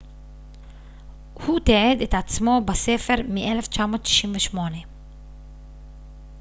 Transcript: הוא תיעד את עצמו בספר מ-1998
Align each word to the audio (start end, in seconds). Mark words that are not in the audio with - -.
הוא 1.33 1.59
תיעד 1.59 2.01
את 2.01 2.13
עצמו 2.13 2.61
בספר 2.65 3.13
מ-1998 3.17 4.57